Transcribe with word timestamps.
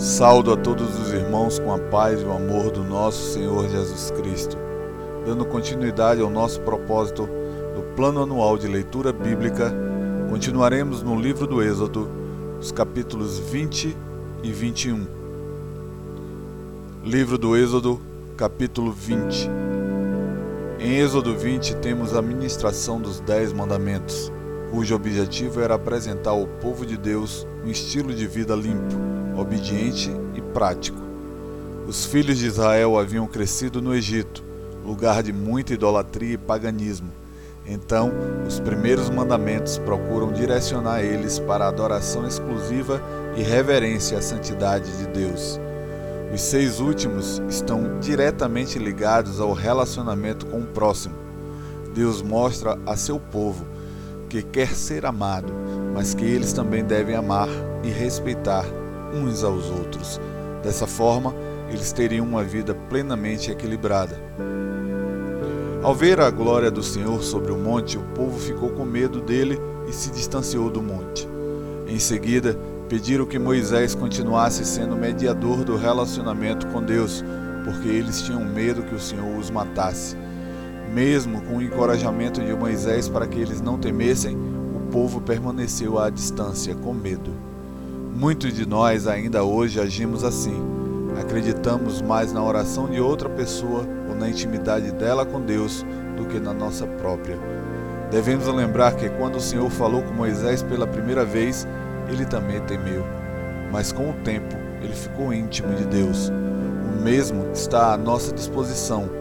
Saldo 0.00 0.50
a 0.50 0.56
todos 0.56 0.98
os 0.98 1.12
irmãos 1.12 1.58
com 1.58 1.74
a 1.74 1.78
paz 1.78 2.22
e 2.22 2.24
o 2.24 2.32
amor 2.32 2.70
do 2.70 2.82
nosso 2.82 3.34
Senhor 3.34 3.68
Jesus 3.68 4.10
Cristo. 4.12 4.56
Dando 5.26 5.44
continuidade 5.44 6.22
ao 6.22 6.30
nosso 6.30 6.58
propósito 6.62 7.28
do 7.76 7.82
plano 7.94 8.22
anual 8.22 8.56
de 8.56 8.66
leitura 8.66 9.12
bíblica, 9.12 9.70
continuaremos 10.30 11.02
no 11.02 11.20
livro 11.20 11.46
do 11.46 11.62
Êxodo, 11.62 12.08
os 12.58 12.72
capítulos 12.72 13.38
20 13.38 13.94
e 14.42 14.50
21. 14.50 15.06
Livro 17.04 17.36
do 17.36 17.54
Êxodo, 17.54 18.00
capítulo 18.38 18.92
20. 18.92 19.50
Em 20.78 20.96
Êxodo 20.96 21.36
20 21.36 21.76
temos 21.76 22.16
a 22.16 22.22
ministração 22.22 22.98
dos 22.98 23.20
Dez 23.20 23.52
Mandamentos, 23.52 24.32
cujo 24.70 24.94
objetivo 24.94 25.60
era 25.60 25.74
apresentar 25.74 26.30
ao 26.30 26.46
povo 26.46 26.86
de 26.86 26.96
Deus 26.96 27.46
um 27.64 27.68
estilo 27.68 28.14
de 28.14 28.26
vida 28.26 28.54
limpo, 28.54 28.94
obediente 29.36 30.10
e 30.34 30.40
prático. 30.40 30.98
Os 31.86 32.04
filhos 32.04 32.38
de 32.38 32.46
Israel 32.46 32.98
haviam 32.98 33.26
crescido 33.26 33.82
no 33.82 33.94
Egito, 33.94 34.44
lugar 34.84 35.22
de 35.22 35.32
muita 35.32 35.74
idolatria 35.74 36.34
e 36.34 36.38
paganismo. 36.38 37.10
Então, 37.66 38.12
os 38.46 38.60
primeiros 38.60 39.10
mandamentos 39.10 39.76
procuram 39.78 40.32
direcionar 40.32 41.02
eles 41.02 41.38
para 41.38 41.64
a 41.64 41.68
adoração 41.68 42.26
exclusiva 42.26 43.02
e 43.36 43.42
reverência 43.42 44.18
à 44.18 44.22
santidade 44.22 44.90
de 44.98 45.06
Deus. 45.08 45.60
Os 46.32 46.40
seis 46.40 46.78
últimos 46.78 47.42
estão 47.48 47.98
diretamente 47.98 48.78
ligados 48.78 49.40
ao 49.40 49.52
relacionamento 49.52 50.46
com 50.46 50.60
o 50.60 50.66
próximo. 50.66 51.14
Deus 51.92 52.22
mostra 52.22 52.78
a 52.86 52.96
seu 52.96 53.18
povo 53.18 53.66
que 54.30 54.42
quer 54.44 54.68
ser 54.68 55.04
amado, 55.04 55.52
mas 55.92 56.14
que 56.14 56.24
eles 56.24 56.52
também 56.52 56.84
devem 56.84 57.16
amar 57.16 57.48
e 57.82 57.88
respeitar 57.88 58.64
uns 59.12 59.42
aos 59.42 59.68
outros. 59.68 60.20
Dessa 60.62 60.86
forma, 60.86 61.34
eles 61.68 61.92
teriam 61.92 62.24
uma 62.24 62.44
vida 62.44 62.72
plenamente 62.88 63.50
equilibrada. 63.50 64.16
Ao 65.82 65.94
ver 65.94 66.20
a 66.20 66.30
glória 66.30 66.70
do 66.70 66.82
Senhor 66.82 67.22
sobre 67.24 67.50
o 67.50 67.58
monte, 67.58 67.98
o 67.98 68.02
povo 68.14 68.38
ficou 68.38 68.70
com 68.70 68.84
medo 68.84 69.20
dele 69.20 69.58
e 69.88 69.92
se 69.92 70.10
distanciou 70.12 70.70
do 70.70 70.80
monte. 70.80 71.26
Em 71.88 71.98
seguida, 71.98 72.56
pediram 72.88 73.26
que 73.26 73.38
Moisés 73.38 73.96
continuasse 73.96 74.64
sendo 74.64 74.94
mediador 74.94 75.64
do 75.64 75.76
relacionamento 75.76 76.68
com 76.68 76.80
Deus, 76.80 77.24
porque 77.64 77.88
eles 77.88 78.22
tinham 78.22 78.44
medo 78.44 78.82
que 78.82 78.94
o 78.94 79.00
Senhor 79.00 79.36
os 79.36 79.50
matasse. 79.50 80.16
Mesmo 80.92 81.40
com 81.42 81.58
o 81.58 81.62
encorajamento 81.62 82.40
de 82.40 82.52
Moisés 82.52 83.08
para 83.08 83.26
que 83.26 83.38
eles 83.38 83.60
não 83.60 83.78
temessem, 83.78 84.36
o 84.36 84.90
povo 84.90 85.20
permaneceu 85.20 85.98
à 85.98 86.10
distância 86.10 86.74
com 86.74 86.92
medo. 86.92 87.30
Muitos 88.12 88.52
de 88.52 88.66
nós 88.66 89.06
ainda 89.06 89.44
hoje 89.44 89.80
agimos 89.80 90.24
assim. 90.24 90.54
Acreditamos 91.20 92.02
mais 92.02 92.32
na 92.32 92.42
oração 92.42 92.88
de 92.88 93.00
outra 93.00 93.28
pessoa 93.28 93.86
ou 94.08 94.16
na 94.16 94.28
intimidade 94.28 94.90
dela 94.90 95.24
com 95.24 95.40
Deus 95.40 95.86
do 96.16 96.26
que 96.26 96.40
na 96.40 96.52
nossa 96.52 96.86
própria. 96.86 97.38
Devemos 98.10 98.48
lembrar 98.48 98.96
que 98.96 99.08
quando 99.10 99.36
o 99.36 99.40
Senhor 99.40 99.70
falou 99.70 100.02
com 100.02 100.12
Moisés 100.12 100.60
pela 100.60 100.86
primeira 100.88 101.24
vez, 101.24 101.68
ele 102.08 102.26
também 102.26 102.60
temeu. 102.62 103.04
Mas 103.70 103.92
com 103.92 104.10
o 104.10 104.14
tempo, 104.24 104.56
ele 104.82 104.92
ficou 104.92 105.32
íntimo 105.32 105.72
de 105.74 105.84
Deus. 105.84 106.28
O 106.28 107.02
mesmo 107.02 107.46
está 107.52 107.92
à 107.92 107.96
nossa 107.96 108.34
disposição. 108.34 109.19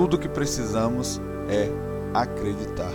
Tudo 0.00 0.16
o 0.16 0.18
que 0.18 0.30
precisamos 0.30 1.20
é 1.46 1.68
acreditar. 2.14 2.90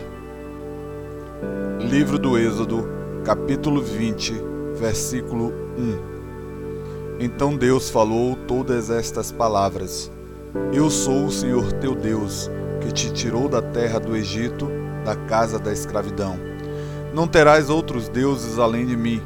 Livro 1.80 2.18
do 2.18 2.36
Êxodo, 2.36 2.90
capítulo 3.24 3.80
20, 3.80 4.34
versículo 4.74 5.54
1. 5.78 7.20
Então 7.20 7.56
Deus 7.56 7.92
falou 7.92 8.36
todas 8.48 8.90
estas 8.90 9.32
palavras: 9.32 10.12
Eu 10.74 10.90
sou 10.90 11.28
o 11.28 11.32
Senhor 11.32 11.74
teu 11.74 11.94
Deus, 11.94 12.50
que 12.82 12.92
te 12.92 13.14
tirou 13.14 13.48
da 13.48 13.62
terra 13.62 14.00
do 14.00 14.16
Egito, 14.16 14.68
da 15.06 15.16
casa 15.16 15.60
da 15.60 15.72
escravidão. 15.72 16.40
Não 17.14 17.28
terás 17.28 17.70
outros 17.70 18.10
deuses 18.10 18.58
além 18.58 18.84
de 18.84 18.98
mim. 18.98 19.22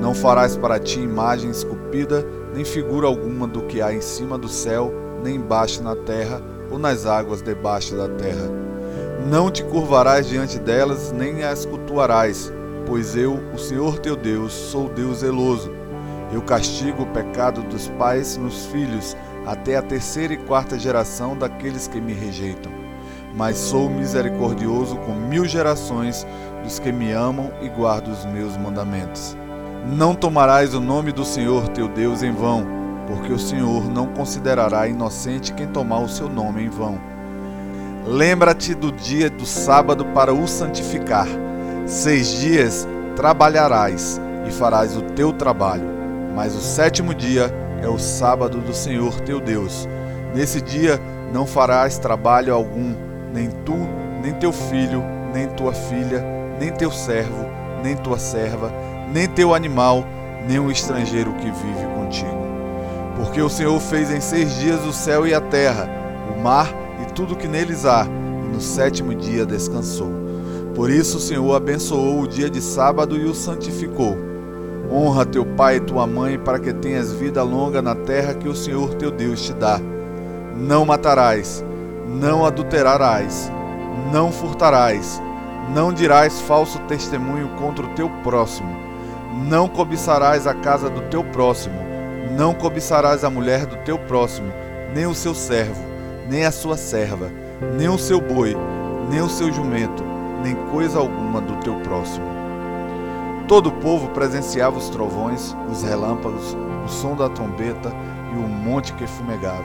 Não 0.00 0.14
farás 0.14 0.56
para 0.56 0.78
ti 0.78 1.00
imagem 1.00 1.50
esculpida, 1.50 2.24
nem 2.54 2.64
figura 2.64 3.06
alguma 3.06 3.46
do 3.46 3.66
que 3.66 3.82
há 3.82 3.92
em 3.92 4.00
cima 4.00 4.38
do 4.38 4.48
céu, 4.48 4.90
nem 5.22 5.36
embaixo 5.36 5.82
na 5.82 5.94
terra, 5.94 6.40
ou 6.70 6.78
nas 6.78 7.06
águas 7.06 7.42
debaixo 7.42 7.96
da 7.96 8.08
terra. 8.08 8.48
Não 9.26 9.50
te 9.50 9.62
curvarás 9.62 10.26
diante 10.26 10.58
delas, 10.58 11.12
nem 11.12 11.44
as 11.44 11.66
cultuarás, 11.66 12.52
pois 12.86 13.14
eu, 13.16 13.38
o 13.54 13.58
Senhor 13.58 13.98
teu 13.98 14.16
Deus, 14.16 14.52
sou 14.52 14.88
Deus 14.88 15.18
zeloso. 15.18 15.70
Eu 16.32 16.42
castigo 16.42 17.02
o 17.02 17.06
pecado 17.06 17.62
dos 17.62 17.88
pais 17.88 18.36
nos 18.36 18.66
filhos, 18.66 19.16
até 19.46 19.76
a 19.76 19.82
terceira 19.82 20.32
e 20.34 20.36
quarta 20.36 20.78
geração 20.78 21.36
daqueles 21.36 21.86
que 21.86 22.00
me 22.00 22.12
rejeitam. 22.12 22.72
Mas 23.34 23.56
sou 23.56 23.88
misericordioso 23.88 24.96
com 24.98 25.12
mil 25.12 25.44
gerações 25.44 26.26
dos 26.62 26.78
que 26.78 26.90
me 26.90 27.12
amam 27.12 27.50
e 27.60 27.68
guardam 27.68 28.12
os 28.12 28.24
meus 28.24 28.56
mandamentos. 28.56 29.36
Não 29.86 30.14
tomarás 30.14 30.74
o 30.74 30.80
nome 30.80 31.12
do 31.12 31.24
Senhor 31.24 31.68
teu 31.68 31.88
Deus 31.88 32.22
em 32.22 32.32
vão, 32.32 32.79
porque 33.10 33.32
o 33.32 33.38
Senhor 33.38 33.90
não 33.90 34.06
considerará 34.06 34.86
inocente 34.86 35.52
quem 35.52 35.66
tomar 35.66 35.98
o 35.98 36.08
seu 36.08 36.28
nome 36.28 36.62
em 36.62 36.68
vão. 36.68 36.96
Lembra-te 38.06 38.72
do 38.72 38.92
dia 38.92 39.28
do 39.28 39.44
sábado 39.44 40.04
para 40.06 40.32
o 40.32 40.46
santificar. 40.46 41.26
Seis 41.86 42.28
dias 42.28 42.86
trabalharás 43.16 44.20
e 44.46 44.52
farás 44.52 44.96
o 44.96 45.02
teu 45.02 45.32
trabalho, 45.32 45.88
mas 46.36 46.54
o 46.54 46.60
sétimo 46.60 47.12
dia 47.12 47.52
é 47.82 47.88
o 47.88 47.98
sábado 47.98 48.58
do 48.58 48.72
Senhor 48.72 49.20
teu 49.22 49.40
Deus. 49.40 49.88
Nesse 50.32 50.60
dia 50.60 51.00
não 51.32 51.46
farás 51.46 51.98
trabalho 51.98 52.54
algum, 52.54 52.94
nem 53.34 53.50
tu, 53.64 53.76
nem 54.22 54.32
teu 54.34 54.52
filho, 54.52 55.02
nem 55.34 55.48
tua 55.48 55.72
filha, 55.72 56.24
nem 56.60 56.70
teu 56.72 56.92
servo, 56.92 57.44
nem 57.82 57.96
tua 57.96 58.18
serva, 58.18 58.72
nem 59.12 59.26
teu 59.26 59.52
animal, 59.52 60.04
nem 60.46 60.60
o 60.60 60.70
estrangeiro 60.70 61.32
que 61.34 61.50
vive 61.50 61.86
contigo. 61.96 62.49
Porque 63.16 63.40
o 63.40 63.48
Senhor 63.48 63.78
fez 63.80 64.10
em 64.10 64.20
seis 64.20 64.54
dias 64.58 64.84
o 64.84 64.92
céu 64.92 65.26
e 65.26 65.34
a 65.34 65.40
terra, 65.40 65.88
o 66.34 66.40
mar 66.40 66.72
e 67.02 67.12
tudo 67.12 67.36
que 67.36 67.48
neles 67.48 67.84
há, 67.84 68.06
e 68.06 68.54
no 68.54 68.60
sétimo 68.60 69.14
dia 69.14 69.44
descansou. 69.44 70.10
Por 70.74 70.90
isso 70.90 71.18
o 71.18 71.20
Senhor 71.20 71.54
abençoou 71.54 72.22
o 72.22 72.28
dia 72.28 72.48
de 72.48 72.60
sábado 72.60 73.16
e 73.16 73.24
o 73.24 73.34
santificou. 73.34 74.16
Honra 74.90 75.26
teu 75.26 75.44
pai 75.44 75.76
e 75.76 75.80
tua 75.80 76.06
mãe, 76.06 76.38
para 76.38 76.58
que 76.58 76.72
tenhas 76.72 77.12
vida 77.12 77.42
longa 77.42 77.80
na 77.80 77.94
terra 77.94 78.34
que 78.34 78.48
o 78.48 78.54
Senhor 78.54 78.94
teu 78.94 79.10
Deus 79.10 79.42
te 79.42 79.52
dá. 79.52 79.80
Não 80.56 80.84
matarás, 80.84 81.64
não 82.08 82.44
adulterarás, 82.44 83.50
não 84.12 84.32
furtarás 84.32 85.20
não 85.72 85.92
dirás 85.92 86.40
falso 86.40 86.80
testemunho 86.80 87.48
contra 87.50 87.86
o 87.86 87.90
teu 87.90 88.10
próximo. 88.24 88.76
Não 89.48 89.68
cobiçarás 89.68 90.46
a 90.46 90.54
casa 90.54 90.90
do 90.90 91.02
teu 91.02 91.22
próximo. 91.22 91.78
Não 92.36 92.54
cobiçarás 92.54 93.24
a 93.24 93.30
mulher 93.30 93.66
do 93.66 93.76
teu 93.78 93.98
próximo, 93.98 94.52
nem 94.94 95.06
o 95.06 95.14
seu 95.14 95.34
servo, 95.34 95.82
nem 96.28 96.44
a 96.44 96.52
sua 96.52 96.76
serva, 96.76 97.30
nem 97.76 97.88
o 97.88 97.98
seu 97.98 98.20
boi, 98.20 98.56
nem 99.10 99.20
o 99.20 99.28
seu 99.28 99.52
jumento, 99.52 100.04
nem 100.42 100.54
coisa 100.70 100.98
alguma 100.98 101.40
do 101.40 101.56
teu 101.56 101.74
próximo. 101.80 102.26
Todo 103.48 103.68
o 103.68 103.72
povo 103.72 104.08
presenciava 104.10 104.78
os 104.78 104.88
trovões, 104.88 105.56
os 105.68 105.82
relâmpagos, 105.82 106.56
o 106.84 106.88
som 106.88 107.16
da 107.16 107.28
trombeta 107.28 107.92
e 108.32 108.36
o 108.36 108.48
monte 108.48 108.92
que 108.92 109.06
fumegava. 109.08 109.64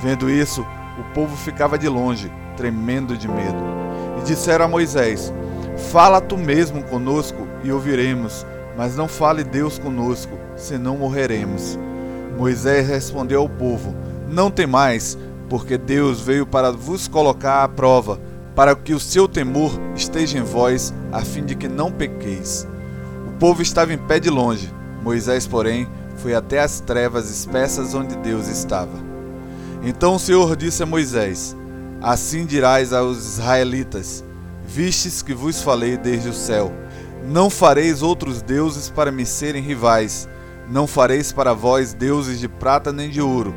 Vendo 0.00 0.30
isso, 0.30 0.64
o 0.98 1.12
povo 1.12 1.36
ficava 1.36 1.76
de 1.76 1.88
longe, 1.88 2.32
tremendo 2.56 3.16
de 3.16 3.26
medo. 3.26 3.58
E 4.20 4.24
disseram 4.24 4.66
a 4.66 4.68
Moisés: 4.68 5.32
Fala 5.90 6.20
tu 6.20 6.38
mesmo 6.38 6.84
conosco 6.84 7.48
e 7.64 7.72
ouviremos, 7.72 8.46
mas 8.76 8.94
não 8.94 9.08
fale 9.08 9.42
Deus 9.42 9.76
conosco, 9.76 10.38
senão 10.54 10.96
morreremos. 10.96 11.76
Moisés 12.36 12.86
respondeu 12.86 13.40
ao 13.40 13.48
povo: 13.48 13.94
Não 14.28 14.50
temais, 14.50 15.16
porque 15.48 15.78
Deus 15.78 16.20
veio 16.20 16.46
para 16.46 16.70
vos 16.70 17.08
colocar 17.08 17.64
à 17.64 17.68
prova, 17.68 18.20
para 18.54 18.74
que 18.74 18.94
o 18.94 19.00
seu 19.00 19.26
temor 19.26 19.72
esteja 19.94 20.38
em 20.38 20.42
vós, 20.42 20.92
a 21.12 21.22
fim 21.22 21.44
de 21.44 21.54
que 21.54 21.68
não 21.68 21.90
pequeis. 21.90 22.66
O 23.26 23.32
povo 23.38 23.62
estava 23.62 23.92
em 23.92 23.98
pé 23.98 24.18
de 24.18 24.30
longe, 24.30 24.72
Moisés, 25.02 25.46
porém, 25.46 25.88
foi 26.16 26.34
até 26.34 26.60
as 26.60 26.80
trevas 26.80 27.30
espessas 27.30 27.94
onde 27.94 28.16
Deus 28.16 28.48
estava. 28.48 28.98
Então 29.82 30.16
o 30.16 30.18
Senhor 30.18 30.56
disse 30.56 30.82
a 30.82 30.86
Moisés: 30.86 31.56
Assim 32.02 32.44
dirás 32.44 32.92
aos 32.92 33.18
israelitas: 33.18 34.24
Vistes 34.66 35.22
que 35.22 35.32
vos 35.32 35.62
falei 35.62 35.96
desde 35.96 36.28
o 36.28 36.34
céu: 36.34 36.72
Não 37.24 37.48
fareis 37.48 38.02
outros 38.02 38.42
deuses 38.42 38.90
para 38.90 39.12
me 39.12 39.24
serem 39.24 39.62
rivais, 39.62 40.28
não 40.68 40.86
fareis 40.86 41.32
para 41.32 41.52
vós 41.52 41.94
deuses 41.94 42.40
de 42.40 42.48
prata 42.48 42.92
nem 42.92 43.08
de 43.08 43.20
ouro. 43.20 43.54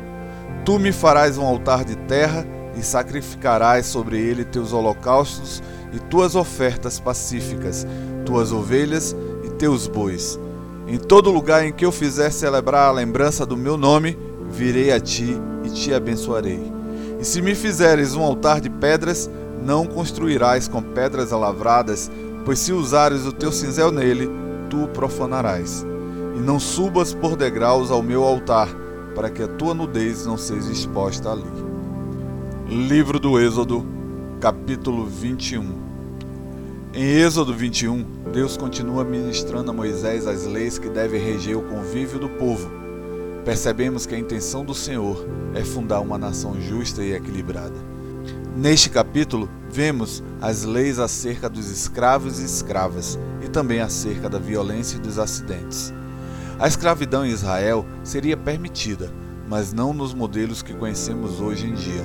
Tu 0.64 0.78
me 0.78 0.92
farás 0.92 1.38
um 1.38 1.44
altar 1.44 1.84
de 1.84 1.96
terra 1.96 2.46
e 2.76 2.82
sacrificarás 2.82 3.86
sobre 3.86 4.18
ele 4.18 4.44
teus 4.44 4.72
holocaustos 4.72 5.62
e 5.92 5.98
tuas 5.98 6.36
ofertas 6.36 7.00
pacíficas, 7.00 7.86
tuas 8.24 8.52
ovelhas 8.52 9.16
e 9.44 9.50
teus 9.50 9.86
bois. 9.86 10.38
Em 10.86 10.98
todo 10.98 11.30
lugar 11.30 11.64
em 11.64 11.72
que 11.72 11.84
eu 11.84 11.92
fizer 11.92 12.30
celebrar 12.30 12.88
a 12.88 12.92
lembrança 12.92 13.44
do 13.44 13.56
meu 13.56 13.76
nome, 13.76 14.16
virei 14.48 14.92
a 14.92 15.00
ti 15.00 15.36
e 15.64 15.70
te 15.70 15.92
abençoarei. 15.92 16.60
E 17.20 17.24
se 17.24 17.42
me 17.42 17.54
fizeres 17.54 18.14
um 18.14 18.22
altar 18.22 18.60
de 18.60 18.70
pedras, 18.70 19.30
não 19.62 19.84
construirás 19.84 20.66
com 20.68 20.82
pedras 20.82 21.32
alavradas, 21.32 22.10
pois 22.44 22.58
se 22.58 22.72
usares 22.72 23.26
o 23.26 23.32
teu 23.32 23.52
cinzel 23.52 23.92
nele, 23.92 24.30
tu 24.68 24.88
profanarás. 24.88 25.84
E 26.40 26.42
não 26.42 26.58
subas 26.58 27.12
por 27.12 27.36
degraus 27.36 27.90
ao 27.90 28.02
meu 28.02 28.24
altar, 28.24 28.66
para 29.14 29.28
que 29.28 29.42
a 29.42 29.46
tua 29.46 29.74
nudez 29.74 30.24
não 30.24 30.38
seja 30.38 30.72
exposta 30.72 31.30
ali. 31.30 31.44
Livro 32.66 33.20
do 33.20 33.38
Êxodo, 33.38 33.84
capítulo 34.40 35.04
21 35.04 35.90
em 36.94 37.04
Êxodo 37.04 37.54
21, 37.54 38.04
Deus 38.32 38.56
continua 38.56 39.04
ministrando 39.04 39.70
a 39.70 39.74
Moisés 39.74 40.26
as 40.26 40.46
leis 40.46 40.78
que 40.78 40.88
devem 40.88 41.22
reger 41.22 41.58
o 41.58 41.62
convívio 41.62 42.18
do 42.18 42.28
povo. 42.30 42.70
Percebemos 43.44 44.06
que 44.06 44.14
a 44.14 44.18
intenção 44.18 44.64
do 44.64 44.74
Senhor 44.74 45.22
é 45.54 45.62
fundar 45.62 46.00
uma 46.00 46.16
nação 46.16 46.58
justa 46.58 47.02
e 47.02 47.12
equilibrada. 47.12 47.76
Neste 48.56 48.88
capítulo, 48.88 49.46
vemos 49.70 50.22
as 50.40 50.64
leis 50.64 50.98
acerca 50.98 51.50
dos 51.50 51.70
escravos 51.70 52.40
e 52.40 52.46
escravas 52.46 53.18
e 53.44 53.48
também 53.48 53.80
acerca 53.80 54.28
da 54.30 54.38
violência 54.38 54.96
e 54.96 55.00
dos 55.00 55.18
acidentes. 55.18 55.92
A 56.60 56.68
escravidão 56.68 57.24
em 57.24 57.30
Israel 57.30 57.86
seria 58.04 58.36
permitida, 58.36 59.10
mas 59.48 59.72
não 59.72 59.94
nos 59.94 60.12
modelos 60.12 60.60
que 60.60 60.74
conhecemos 60.74 61.40
hoje 61.40 61.66
em 61.66 61.72
dia. 61.72 62.04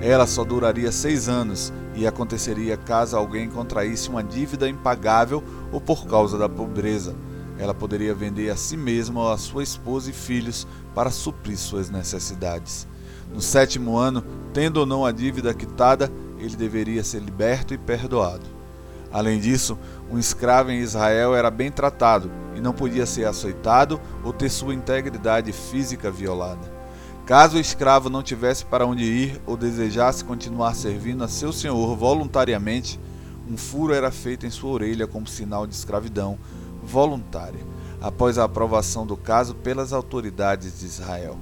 Ela 0.00 0.26
só 0.26 0.42
duraria 0.42 0.90
seis 0.90 1.28
anos 1.28 1.70
e 1.94 2.06
aconteceria 2.06 2.78
caso 2.78 3.14
alguém 3.14 3.50
contraísse 3.50 4.08
uma 4.08 4.24
dívida 4.24 4.66
impagável 4.66 5.44
ou 5.70 5.82
por 5.82 6.06
causa 6.06 6.38
da 6.38 6.48
pobreza. 6.48 7.14
Ela 7.58 7.74
poderia 7.74 8.14
vender 8.14 8.48
a 8.48 8.56
si 8.56 8.74
mesma 8.74 9.20
ou 9.20 9.32
a 9.32 9.36
sua 9.36 9.62
esposa 9.62 10.08
e 10.08 10.14
filhos 10.14 10.66
para 10.94 11.10
suprir 11.10 11.58
suas 11.58 11.90
necessidades. 11.90 12.88
No 13.30 13.42
sétimo 13.42 13.98
ano, 13.98 14.24
tendo 14.54 14.78
ou 14.78 14.86
não 14.86 15.04
a 15.04 15.12
dívida 15.12 15.52
quitada, 15.52 16.10
ele 16.38 16.56
deveria 16.56 17.04
ser 17.04 17.20
liberto 17.20 17.74
e 17.74 17.78
perdoado. 17.78 18.60
Além 19.12 19.40
disso, 19.40 19.76
um 20.10 20.18
escravo 20.18 20.70
em 20.70 20.80
Israel 20.80 21.34
era 21.34 21.50
bem 21.50 21.70
tratado 21.70 22.30
e 22.56 22.60
não 22.60 22.72
podia 22.72 23.06
ser 23.06 23.26
açoitado 23.26 24.00
ou 24.24 24.32
ter 24.32 24.50
sua 24.50 24.74
integridade 24.74 25.52
física 25.52 26.10
violada. 26.10 26.80
Caso 27.24 27.56
o 27.56 27.60
escravo 27.60 28.10
não 28.10 28.22
tivesse 28.22 28.64
para 28.64 28.84
onde 28.84 29.04
ir 29.04 29.40
ou 29.46 29.56
desejasse 29.56 30.24
continuar 30.24 30.74
servindo 30.74 31.22
a 31.22 31.28
seu 31.28 31.52
senhor 31.52 31.96
voluntariamente, 31.96 32.98
um 33.48 33.56
furo 33.56 33.94
era 33.94 34.10
feito 34.10 34.44
em 34.46 34.50
sua 34.50 34.70
orelha 34.70 35.06
como 35.06 35.28
sinal 35.28 35.66
de 35.66 35.74
escravidão 35.74 36.38
voluntária, 36.82 37.60
após 38.00 38.36
a 38.36 38.44
aprovação 38.44 39.06
do 39.06 39.16
caso 39.16 39.54
pelas 39.54 39.92
autoridades 39.92 40.80
de 40.80 40.86
Israel. 40.86 41.38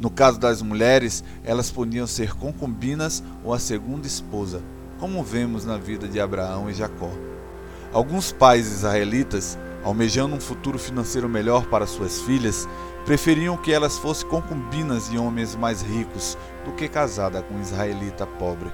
No 0.00 0.10
caso 0.10 0.40
das 0.40 0.60
mulheres, 0.60 1.22
elas 1.44 1.70
podiam 1.70 2.06
ser 2.06 2.34
concubinas 2.34 3.22
ou 3.44 3.54
a 3.54 3.58
segunda 3.58 4.06
esposa, 4.06 4.62
como 4.98 5.22
vemos 5.22 5.64
na 5.64 5.76
vida 5.76 6.08
de 6.08 6.18
Abraão 6.18 6.68
e 6.68 6.74
Jacó. 6.74 7.10
Alguns 7.94 8.32
pais 8.32 8.66
israelitas, 8.66 9.56
almejando 9.84 10.34
um 10.34 10.40
futuro 10.40 10.80
financeiro 10.80 11.28
melhor 11.28 11.66
para 11.66 11.86
suas 11.86 12.22
filhas, 12.22 12.68
preferiam 13.04 13.56
que 13.56 13.72
elas 13.72 13.96
fossem 13.96 14.28
concubinas 14.28 15.08
de 15.08 15.16
homens 15.16 15.54
mais 15.54 15.80
ricos 15.80 16.36
do 16.64 16.72
que 16.72 16.88
casada 16.88 17.40
com 17.40 17.54
um 17.54 17.60
israelita 17.60 18.26
pobre. 18.26 18.68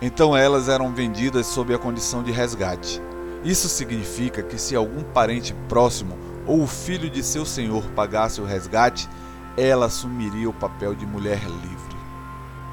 Então 0.00 0.36
elas 0.36 0.68
eram 0.68 0.94
vendidas 0.94 1.46
sob 1.46 1.74
a 1.74 1.78
condição 1.78 2.22
de 2.22 2.30
resgate. 2.30 3.02
Isso 3.44 3.68
significa 3.68 4.44
que 4.44 4.56
se 4.56 4.76
algum 4.76 5.02
parente 5.02 5.52
próximo 5.68 6.16
ou 6.46 6.62
o 6.62 6.66
filho 6.68 7.10
de 7.10 7.24
seu 7.24 7.44
senhor 7.44 7.82
pagasse 7.96 8.40
o 8.40 8.44
resgate, 8.44 9.08
ela 9.56 9.86
assumiria 9.86 10.48
o 10.48 10.54
papel 10.54 10.94
de 10.94 11.04
mulher 11.04 11.40
livre. 11.42 11.91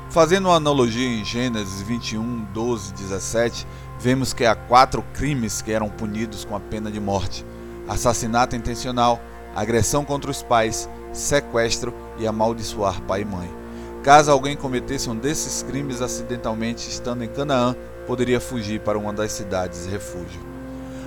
Fazendo 0.10 0.48
uma 0.48 0.56
analogia 0.56 1.08
em 1.08 1.24
Gênesis 1.24 1.84
21, 1.84 2.48
12 2.52 2.94
17, 2.94 3.68
vemos 4.00 4.34
que 4.34 4.44
há 4.44 4.56
quatro 4.56 5.04
crimes 5.14 5.62
que 5.62 5.72
eram 5.72 5.88
punidos 5.88 6.44
com 6.44 6.56
a 6.56 6.60
pena 6.60 6.90
de 6.90 7.00
morte: 7.00 7.46
assassinato 7.88 8.56
intencional, 8.56 9.22
agressão 9.56 10.04
contra 10.04 10.32
os 10.32 10.42
pais, 10.42 10.90
sequestro 11.14 11.94
e 12.18 12.26
amaldiçoar 12.26 13.00
pai 13.04 13.22
e 13.22 13.26
mãe. 13.26 13.54
Caso 14.02 14.32
alguém 14.32 14.58
cometesse 14.58 15.12
um 15.12 15.16
desses 15.16 15.62
crimes 15.62 16.02
acidentalmente 16.02 16.90
estando 16.90 17.24
em 17.24 17.28
Canaã, 17.28 17.76
poderia 18.08 18.40
fugir 18.40 18.80
para 18.80 18.98
uma 18.98 19.14
das 19.14 19.32
cidades 19.32 19.86
refúgio. 19.86 20.42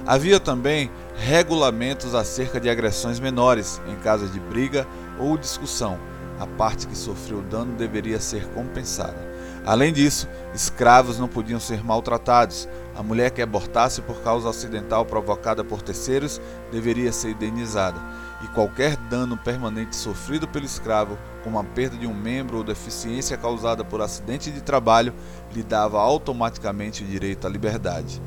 Havia 0.07 0.39
também 0.39 0.89
regulamentos 1.17 2.15
acerca 2.15 2.61
de 2.61 2.71
agressões 2.71 3.19
menores, 3.19 3.83
em 3.89 3.97
caso 3.97 4.29
de 4.29 4.39
briga 4.39 4.87
ou 5.19 5.37
discussão. 5.37 6.12
A 6.43 6.47
parte 6.59 6.89
que 6.89 6.99
sofreu 6.99 7.41
dano 7.41 7.77
deveria 7.77 8.19
ser 8.19 8.49
compensada. 8.49 9.31
Além 9.65 9.93
disso, 9.93 10.29
escravos 10.53 11.17
não 11.17 11.29
podiam 11.29 11.61
ser 11.61 11.85
maltratados. 11.85 12.69
A 12.97 13.03
mulher 13.03 13.31
que 13.31 13.41
abortasse 13.41 14.03
por 14.03 14.21
causa 14.23 14.51
acidental 14.51 15.07
provocada 15.07 15.63
por 15.63 15.81
terceiros 15.81 16.41
deveria 16.73 17.13
ser 17.13 17.31
indenizada. 17.31 18.01
E 18.43 18.49
qualquer 18.49 18.97
dano 18.97 19.37
permanente 19.37 19.95
sofrido 19.95 20.49
pelo 20.49 20.65
escravo, 20.65 21.17
como 21.45 21.61
a 21.61 21.63
perda 21.63 21.97
de 21.97 22.09
um 22.09 22.15
membro 22.15 22.57
ou 22.57 22.65
deficiência 22.65 23.37
causada 23.37 23.85
por 23.85 24.01
acidente 24.01 24.51
de 24.51 24.61
trabalho, 24.61 25.15
lhe 25.55 25.63
dava 25.63 26.01
automaticamente 26.01 27.05
o 27.05 27.07
direito 27.07 27.47
à 27.47 27.51
liberdade. 27.51 28.21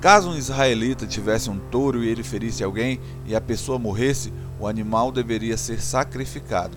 Caso 0.00 0.28
um 0.28 0.36
israelita 0.36 1.06
tivesse 1.06 1.48
um 1.48 1.58
touro 1.58 2.02
e 2.02 2.08
ele 2.08 2.24
ferisse 2.24 2.64
alguém 2.64 3.00
e 3.24 3.36
a 3.36 3.40
pessoa 3.40 3.78
morresse, 3.78 4.32
o 4.58 4.66
animal 4.66 5.12
deveria 5.12 5.56
ser 5.56 5.80
sacrificado. 5.80 6.76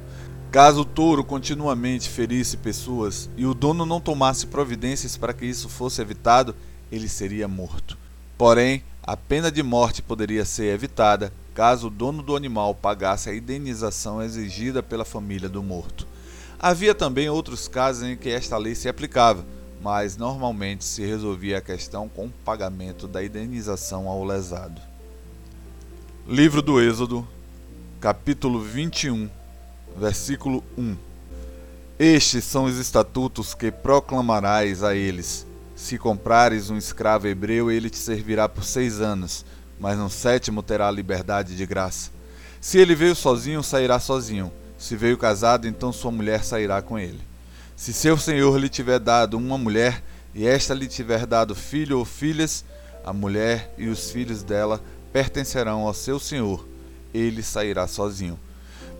Caso 0.57 0.81
o 0.81 0.85
touro 0.85 1.23
continuamente 1.23 2.09
ferisse 2.09 2.57
pessoas 2.57 3.29
e 3.37 3.45
o 3.45 3.53
dono 3.53 3.85
não 3.85 4.01
tomasse 4.01 4.47
providências 4.47 5.15
para 5.15 5.31
que 5.31 5.45
isso 5.45 5.69
fosse 5.69 6.01
evitado, 6.01 6.55
ele 6.91 7.07
seria 7.07 7.47
morto. 7.47 7.95
Porém, 8.35 8.81
a 9.03 9.15
pena 9.15 9.51
de 9.51 9.61
morte 9.61 10.01
poderia 10.01 10.43
ser 10.45 10.73
evitada 10.73 11.31
caso 11.53 11.85
o 11.85 11.91
dono 11.91 12.23
do 12.23 12.35
animal 12.35 12.73
pagasse 12.73 13.29
a 13.29 13.35
indenização 13.35 14.19
exigida 14.19 14.81
pela 14.81 15.05
família 15.05 15.47
do 15.47 15.61
morto. 15.61 16.07
Havia 16.59 16.95
também 16.95 17.29
outros 17.29 17.67
casos 17.67 18.01
em 18.01 18.17
que 18.17 18.29
esta 18.29 18.57
lei 18.57 18.73
se 18.73 18.89
aplicava, 18.89 19.45
mas 19.79 20.17
normalmente 20.17 20.83
se 20.83 21.05
resolvia 21.05 21.59
a 21.59 21.61
questão 21.61 22.09
com 22.09 22.25
o 22.25 22.33
pagamento 22.43 23.07
da 23.07 23.23
indenização 23.23 24.07
ao 24.07 24.25
lesado. 24.25 24.81
Livro 26.27 26.63
do 26.63 26.81
Êxodo, 26.81 27.27
capítulo 28.01 28.59
21 28.59 29.36
versículo 29.97 30.63
1. 30.77 30.95
Estes 31.97 32.43
são 32.43 32.65
os 32.65 32.77
estatutos 32.77 33.55
que 33.55 33.71
proclamarás 33.71 34.83
a 34.83 34.95
eles. 34.95 35.45
Se 35.75 35.97
comprares 35.97 36.69
um 36.69 36.77
escravo 36.77 37.27
hebreu, 37.27 37.71
ele 37.71 37.89
te 37.89 37.97
servirá 37.97 38.47
por 38.47 38.63
seis 38.63 39.01
anos, 39.01 39.43
mas 39.79 39.97
no 39.97 40.09
sétimo 40.09 40.61
terá 40.61 40.89
liberdade 40.91 41.55
de 41.55 41.65
graça. 41.65 42.11
Se 42.61 42.77
ele 42.77 42.93
veio 42.93 43.15
sozinho, 43.15 43.63
sairá 43.63 43.99
sozinho. 43.99 44.51
Se 44.77 44.95
veio 44.95 45.17
casado, 45.17 45.67
então 45.67 45.91
sua 45.91 46.11
mulher 46.11 46.43
sairá 46.43 46.81
com 46.81 46.99
ele. 46.99 47.21
Se 47.75 47.91
seu 47.91 48.17
senhor 48.17 48.57
lhe 48.59 48.69
tiver 48.69 48.99
dado 48.99 49.37
uma 49.37 49.57
mulher, 49.57 50.03
e 50.33 50.45
esta 50.45 50.73
lhe 50.73 50.87
tiver 50.87 51.25
dado 51.25 51.55
filho 51.55 51.97
ou 51.97 52.05
filhas, 52.05 52.63
a 53.03 53.11
mulher 53.11 53.73
e 53.77 53.87
os 53.87 54.11
filhos 54.11 54.43
dela 54.43 54.81
pertencerão 55.11 55.81
ao 55.81 55.93
seu 55.93 56.19
senhor. 56.19 56.67
Ele 57.13 57.41
sairá 57.41 57.87
sozinho. 57.87 58.39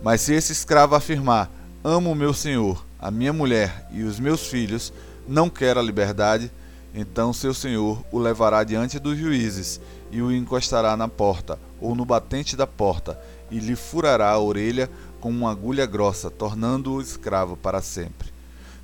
Mas 0.02 0.20
se 0.20 0.32
esse 0.32 0.52
escravo 0.52 0.94
afirmar: 0.94 1.50
Amo 1.82 2.12
o 2.12 2.14
meu 2.14 2.32
senhor, 2.32 2.84
a 2.98 3.10
minha 3.10 3.32
mulher 3.32 3.88
e 3.90 4.02
os 4.02 4.18
meus 4.18 4.46
filhos, 4.46 4.92
não 5.26 5.50
quer 5.50 5.76
a 5.76 5.82
liberdade, 5.82 6.50
então 6.94 7.32
seu 7.32 7.52
senhor 7.52 8.04
o 8.10 8.18
levará 8.18 8.64
diante 8.64 8.98
dos 8.98 9.18
juízes 9.18 9.80
e 10.10 10.22
o 10.22 10.32
encostará 10.32 10.96
na 10.96 11.08
porta 11.08 11.58
ou 11.80 11.94
no 11.94 12.04
batente 12.04 12.56
da 12.56 12.66
porta 12.66 13.18
e 13.50 13.58
lhe 13.58 13.76
furará 13.76 14.30
a 14.30 14.38
orelha 14.38 14.90
com 15.20 15.30
uma 15.30 15.50
agulha 15.50 15.84
grossa, 15.86 16.30
tornando-o 16.30 17.00
escravo 17.00 17.56
para 17.56 17.82
sempre. 17.82 18.28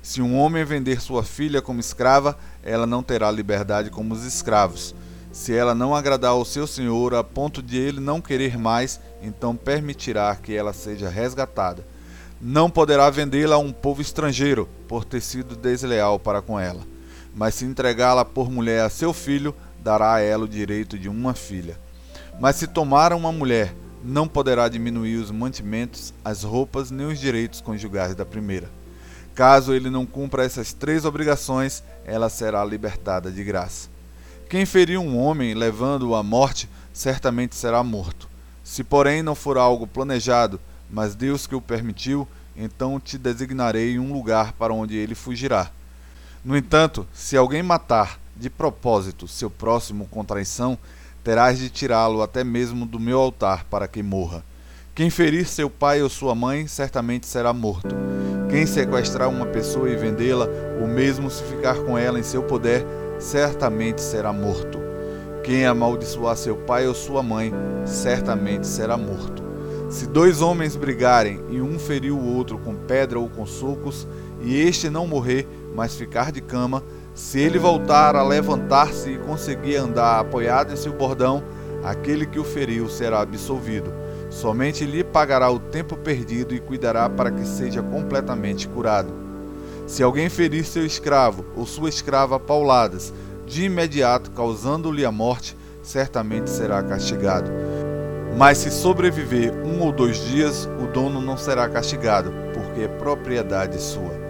Se 0.01 0.21
um 0.21 0.37
homem 0.37 0.63
vender 0.63 1.01
sua 1.01 1.23
filha 1.23 1.61
como 1.61 1.79
escrava, 1.79 2.37
ela 2.63 2.85
não 2.85 3.01
terá 3.01 3.31
liberdade 3.31 3.89
como 3.89 4.13
os 4.13 4.23
escravos 4.23 4.93
se 5.35 5.53
ela 5.53 5.75
não 5.75 5.93
agradar 5.93 6.31
ao 6.31 6.45
seu 6.45 6.65
senhor 6.65 7.13
a 7.13 7.21
ponto 7.21 7.61
de 7.61 7.75
ele 7.75 7.99
não 7.99 8.21
querer 8.21 8.57
mais, 8.57 9.01
então 9.21 9.55
permitirá 9.55 10.35
que 10.35 10.55
ela 10.55 10.73
seja 10.73 11.09
resgatada. 11.09 11.85
Não 12.41 12.69
poderá 12.69 13.09
vendê-la 13.09 13.55
a 13.55 13.59
um 13.59 13.71
povo 13.71 14.01
estrangeiro, 14.01 14.67
por 14.87 15.03
ter 15.03 15.21
sido 15.21 15.55
desleal 15.55 16.19
para 16.19 16.41
com 16.41 16.59
ela. 16.59 16.81
Mas 17.33 17.55
se 17.55 17.65
entregá-la 17.65 18.23
por 18.23 18.49
mulher 18.49 18.83
a 18.83 18.89
seu 18.89 19.13
filho, 19.13 19.55
dará 19.79 20.15
a 20.15 20.19
ela 20.19 20.45
o 20.45 20.49
direito 20.49 20.97
de 20.97 21.09
uma 21.09 21.33
filha. 21.33 21.77
Mas 22.39 22.57
se 22.57 22.67
tomar 22.67 23.13
uma 23.13 23.31
mulher, 23.31 23.73
não 24.03 24.27
poderá 24.27 24.67
diminuir 24.69 25.17
os 25.17 25.31
mantimentos, 25.31 26.13
as 26.23 26.43
roupas 26.43 26.91
nem 26.91 27.07
os 27.07 27.19
direitos 27.19 27.61
conjugais 27.61 28.13
da 28.13 28.25
primeira. 28.25 28.69
Caso 29.33 29.73
ele 29.73 29.89
não 29.89 30.05
cumpra 30.05 30.45
essas 30.45 30.71
três 30.71 31.03
obrigações, 31.05 31.83
ela 32.05 32.29
será 32.29 32.63
libertada 32.63 33.31
de 33.31 33.43
graça. 33.43 33.89
Quem 34.47 34.65
ferir 34.65 34.97
um 34.97 35.17
homem 35.17 35.53
levando-o 35.53 36.15
à 36.15 36.21
morte, 36.21 36.69
certamente 36.93 37.55
será 37.55 37.83
morto. 37.83 38.29
Se, 38.65 38.83
porém, 38.83 39.21
não 39.21 39.35
for 39.35 39.57
algo 39.59 39.85
planejado, 39.85 40.59
mas 40.89 41.13
Deus 41.13 41.45
que 41.45 41.53
o 41.53 41.61
permitiu, 41.61 42.27
então 42.57 42.99
te 42.99 43.15
designarei 43.15 43.99
um 43.99 44.11
lugar 44.11 44.53
para 44.53 44.73
onde 44.73 44.97
ele 44.97 45.13
fugirá. 45.13 45.69
No 46.43 46.57
entanto, 46.57 47.07
se 47.13 47.37
alguém 47.37 47.61
matar 47.61 48.19
de 48.35 48.49
propósito 48.49 49.27
seu 49.27 49.51
próximo 49.51 50.07
com 50.09 50.25
traição, 50.25 50.79
terás 51.23 51.59
de 51.59 51.69
tirá-lo 51.69 52.23
até 52.23 52.43
mesmo 52.43 52.87
do 52.87 52.99
meu 52.99 53.19
altar 53.19 53.65
para 53.65 53.87
que 53.87 54.01
morra. 54.01 54.43
Quem 54.95 55.11
ferir 55.11 55.45
seu 55.45 55.69
pai 55.69 56.01
ou 56.01 56.09
sua 56.09 56.33
mãe, 56.33 56.65
certamente 56.65 57.27
será 57.27 57.53
morto. 57.53 57.95
Quem 58.49 58.65
sequestrar 58.65 59.29
uma 59.29 59.45
pessoa 59.45 59.89
e 59.89 59.95
vendê-la, 59.95 60.47
ou 60.81 60.87
mesmo 60.87 61.29
se 61.29 61.43
ficar 61.43 61.75
com 61.83 61.95
ela 61.95 62.19
em 62.19 62.23
seu 62.23 62.41
poder, 62.41 62.83
certamente 63.19 64.01
será 64.01 64.33
morto. 64.33 64.84
Quem 65.45 65.63
amaldiçoar 65.63 66.35
seu 66.35 66.55
pai 66.55 66.87
ou 66.87 66.95
sua 66.95 67.21
mãe, 67.21 67.53
certamente 67.85 68.65
será 68.65 68.97
morto. 68.97 69.43
Se 69.91 70.07
dois 70.07 70.41
homens 70.41 70.75
brigarem 70.75 71.39
e 71.51 71.61
um 71.61 71.77
ferir 71.77 72.11
o 72.11 72.35
outro 72.35 72.57
com 72.57 72.73
pedra 72.73 73.19
ou 73.19 73.29
com 73.29 73.45
socos, 73.45 74.07
e 74.41 74.59
este 74.59 74.89
não 74.89 75.05
morrer, 75.05 75.47
mas 75.75 75.95
ficar 75.95 76.31
de 76.31 76.41
cama, 76.41 76.83
se 77.13 77.39
ele 77.39 77.59
voltar 77.59 78.15
a 78.15 78.23
levantar-se 78.23 79.11
e 79.11 79.19
conseguir 79.19 79.75
andar 79.75 80.19
apoiado 80.19 80.73
em 80.73 80.75
seu 80.75 80.93
bordão, 80.93 81.43
aquele 81.83 82.25
que 82.25 82.39
o 82.39 82.43
feriu 82.43 82.89
será 82.89 83.21
absolvido. 83.21 83.93
Somente 84.31 84.83
lhe 84.83 85.03
pagará 85.03 85.51
o 85.51 85.59
tempo 85.59 85.95
perdido 85.95 86.55
e 86.55 86.59
cuidará 86.59 87.07
para 87.07 87.29
que 87.29 87.45
seja 87.45 87.83
completamente 87.83 88.67
curado. 88.67 89.13
Se 89.85 90.01
alguém 90.01 90.27
ferir 90.27 90.65
seu 90.65 90.83
escravo 90.83 91.45
ou 91.55 91.67
sua 91.67 91.89
escrava 91.89 92.39
pauladas, 92.39 93.13
de 93.45 93.65
imediato 93.65 94.31
causando-lhe 94.31 95.05
a 95.05 95.11
morte, 95.11 95.55
certamente 95.81 96.49
será 96.49 96.81
castigado. 96.83 97.51
Mas 98.37 98.57
se 98.57 98.71
sobreviver 98.71 99.53
um 99.63 99.81
ou 99.81 99.91
dois 99.91 100.17
dias, 100.17 100.67
o 100.81 100.87
dono 100.87 101.21
não 101.21 101.37
será 101.37 101.69
castigado, 101.69 102.33
porque 102.53 102.81
é 102.81 102.87
propriedade 102.87 103.81
sua. 103.81 104.25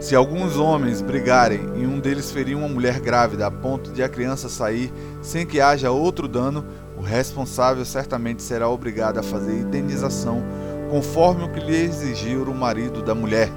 Se 0.00 0.14
alguns 0.14 0.56
homens 0.56 1.02
brigarem 1.02 1.60
e 1.76 1.84
um 1.84 1.98
deles 1.98 2.30
ferir 2.30 2.56
uma 2.56 2.68
mulher 2.68 3.00
grávida 3.00 3.48
a 3.48 3.50
ponto 3.50 3.90
de 3.90 4.00
a 4.00 4.08
criança 4.08 4.48
sair 4.48 4.92
sem 5.20 5.44
que 5.44 5.60
haja 5.60 5.90
outro 5.90 6.28
dano, 6.28 6.64
o 6.96 7.02
responsável 7.02 7.84
certamente 7.84 8.42
será 8.42 8.68
obrigado 8.68 9.18
a 9.18 9.24
fazer 9.24 9.54
indenização 9.54 10.40
conforme 10.88 11.44
o 11.44 11.48
que 11.52 11.58
lhe 11.58 11.76
exigiu 11.76 12.44
o 12.44 12.54
marido 12.54 13.02
da 13.02 13.14
mulher. 13.14 13.50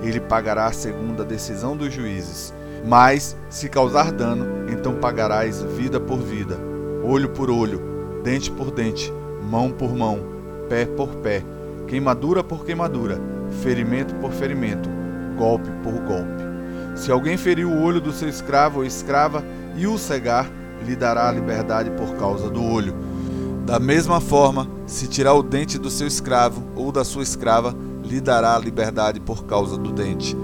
Ele 0.00 0.20
pagará 0.20 0.72
segundo 0.72 1.22
a 1.22 1.26
decisão 1.26 1.76
dos 1.76 1.92
juízes. 1.92 2.54
Mas, 2.84 3.36
se 3.48 3.68
causar 3.68 4.10
dano, 4.10 4.70
então 4.70 4.94
pagarás 4.94 5.62
vida 5.62 6.00
por 6.00 6.18
vida, 6.18 6.58
olho 7.04 7.28
por 7.28 7.50
olho, 7.50 7.80
dente 8.22 8.50
por 8.50 8.70
dente, 8.70 9.12
mão 9.42 9.70
por 9.70 9.94
mão, 9.94 10.20
pé 10.68 10.86
por 10.86 11.08
pé, 11.16 11.44
queimadura 11.86 12.42
por 12.42 12.64
queimadura, 12.64 13.18
ferimento 13.62 14.14
por 14.16 14.32
ferimento 14.32 15.00
golpe 15.40 15.70
por 15.82 15.94
golpe. 15.94 16.50
Se 16.94 17.10
alguém 17.10 17.38
ferir 17.38 17.64
o 17.64 17.82
olho 17.82 17.98
do 17.98 18.12
seu 18.12 18.28
escravo 18.28 18.80
ou 18.80 18.84
escrava 18.84 19.42
e 19.74 19.86
o 19.86 19.96
cegar, 19.96 20.50
lhe 20.86 20.94
dará 20.94 21.30
a 21.30 21.32
liberdade 21.32 21.90
por 21.92 22.14
causa 22.16 22.50
do 22.50 22.62
olho. 22.62 22.94
Da 23.64 23.78
mesma 23.78 24.20
forma, 24.20 24.68
se 24.86 25.06
tirar 25.06 25.32
o 25.32 25.42
dente 25.42 25.78
do 25.78 25.88
seu 25.88 26.06
escravo 26.06 26.62
ou 26.76 26.92
da 26.92 27.04
sua 27.04 27.22
escrava, 27.22 27.74
lhe 28.04 28.20
dará 28.20 28.54
a 28.54 28.58
liberdade 28.58 29.18
por 29.18 29.44
causa 29.44 29.78
do 29.78 29.92
dente. 29.92 30.36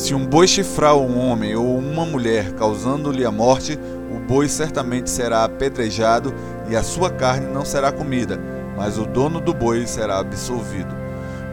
Se 0.00 0.14
um 0.14 0.26
boi 0.26 0.48
chifrar 0.48 0.96
um 0.96 1.18
homem 1.18 1.54
ou 1.54 1.76
uma 1.76 2.06
mulher, 2.06 2.52
causando-lhe 2.52 3.22
a 3.22 3.30
morte, 3.30 3.78
o 4.10 4.18
boi 4.18 4.48
certamente 4.48 5.10
será 5.10 5.44
apedrejado 5.44 6.32
e 6.70 6.74
a 6.74 6.82
sua 6.82 7.10
carne 7.10 7.46
não 7.52 7.66
será 7.66 7.92
comida, 7.92 8.40
mas 8.78 8.96
o 8.96 9.04
dono 9.04 9.42
do 9.42 9.52
boi 9.52 9.86
será 9.86 10.18
absolvido. 10.18 10.88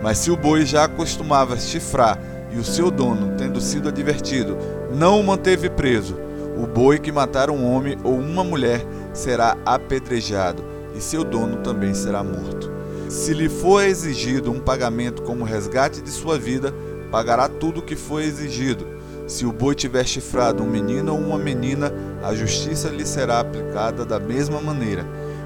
Mas 0.02 0.20
se 0.20 0.32
o 0.32 0.38
boi 0.38 0.66
já 0.66 0.86
acostumava 0.86 1.58
chifrar 1.58 2.18
e 2.50 2.58
o 2.58 2.64
seu 2.64 2.90
dono, 2.90 3.36
tendo 3.38 3.60
sido 3.60 3.90
advertido, 3.90 4.58
não 4.96 5.20
o 5.20 5.24
manteve 5.26 5.70
preso, 5.70 6.18
o 6.58 6.66
boi 6.66 7.00
que 7.00 7.12
matar 7.12 7.50
um 7.50 7.70
homem 7.70 7.98
ou 8.02 8.18
uma 8.18 8.46
mulher 8.46 8.82
será 9.12 9.58
apedrejado, 9.66 10.64
e 10.96 11.02
seu 11.02 11.26
dono 11.26 11.58
também 11.58 11.94
será 11.94 12.24
morto. 12.24 12.72
Se 13.10 13.34
lhe 13.34 13.50
for 13.50 13.84
exigido 13.84 14.52
um 14.52 14.60
pagamento 14.62 15.22
como 15.24 15.44
resgate 15.44 16.02
de 16.02 16.10
sua 16.10 16.40
vida, 16.40 16.74
pagará 17.12 17.48
tudo 17.48 17.80
o 17.80 17.84
que 17.84 17.96
foi 17.96 18.24
exigido. 18.24 18.86
Se 19.28 19.46
o 19.46 19.52
boi 19.52 19.76
tiver 19.76 20.06
chifrado 20.06 20.64
um 20.64 20.70
menino 20.70 21.14
ou 21.14 21.20
uma 21.20 21.38
menina, 21.38 21.92
a 22.24 22.34
justiça 22.34 22.88
lhe 22.90 23.06
será 23.06 23.40
aplicada 23.40 24.06
da 24.06 24.20
mesma 24.20 24.62
maneira. 24.62 25.06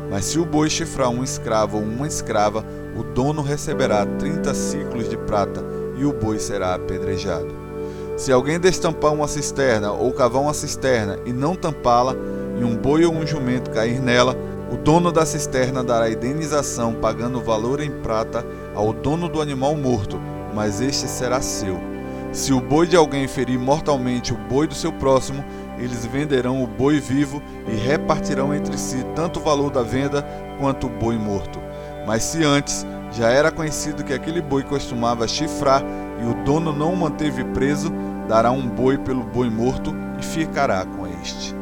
Mas 0.09 0.25
se 0.25 0.37
o 0.37 0.45
boi 0.45 0.69
chifrar 0.69 1.09
um 1.09 1.23
escravo 1.23 1.77
ou 1.77 1.83
uma 1.83 2.07
escrava, 2.07 2.65
o 2.95 3.03
dono 3.03 3.41
receberá 3.41 4.05
trinta 4.05 4.53
ciclos 4.53 5.09
de 5.09 5.17
prata 5.17 5.63
e 5.97 6.05
o 6.05 6.13
boi 6.13 6.37
será 6.37 6.75
apedrejado. 6.75 7.61
Se 8.17 8.31
alguém 8.31 8.59
destampar 8.59 9.13
uma 9.13 9.27
cisterna 9.27 9.91
ou 9.91 10.11
cavar 10.11 10.43
uma 10.43 10.53
cisterna 10.53 11.17
e 11.25 11.33
não 11.33 11.55
tampá-la, 11.55 12.15
e 12.59 12.63
um 12.63 12.75
boi 12.75 13.03
ou 13.03 13.13
um 13.13 13.25
jumento 13.25 13.71
cair 13.71 13.99
nela, 13.99 14.35
o 14.71 14.77
dono 14.77 15.11
da 15.11 15.25
cisterna 15.25 15.83
dará 15.83 16.09
indenização 16.09 16.93
pagando 16.93 17.39
o 17.39 17.43
valor 17.43 17.81
em 17.81 17.89
prata 17.89 18.45
ao 18.75 18.93
dono 18.93 19.27
do 19.27 19.41
animal 19.41 19.75
morto, 19.75 20.21
mas 20.53 20.81
este 20.81 21.07
será 21.07 21.41
seu. 21.41 21.79
Se 22.31 22.53
o 22.53 22.61
boi 22.61 22.87
de 22.87 22.95
alguém 22.95 23.27
ferir 23.27 23.59
mortalmente 23.59 24.33
o 24.33 24.37
boi 24.37 24.65
do 24.65 24.73
seu 24.73 24.93
próximo, 24.93 25.43
eles 25.77 26.05
venderão 26.05 26.63
o 26.63 26.67
boi 26.67 26.99
vivo 26.99 27.41
e 27.67 27.75
repartirão 27.75 28.53
entre 28.53 28.77
si 28.77 29.05
tanto 29.15 29.39
o 29.39 29.43
valor 29.43 29.69
da 29.69 29.83
venda 29.83 30.25
quanto 30.59 30.87
o 30.87 30.89
boi 30.89 31.17
morto. 31.17 31.59
Mas 32.07 32.23
se 32.23 32.43
antes 32.43 32.85
já 33.11 33.29
era 33.29 33.51
conhecido 33.51 34.03
que 34.03 34.13
aquele 34.13 34.41
boi 34.41 34.63
costumava 34.63 35.27
chifrar 35.27 35.83
e 36.21 36.25
o 36.25 36.43
dono 36.45 36.71
não 36.71 36.93
o 36.93 36.97
manteve 36.97 37.43
preso, 37.43 37.91
dará 38.29 38.49
um 38.51 38.65
boi 38.67 38.97
pelo 38.97 39.23
boi 39.23 39.49
morto 39.49 39.93
e 40.17 40.23
ficará 40.23 40.85
com 40.85 41.05
este. 41.21 41.60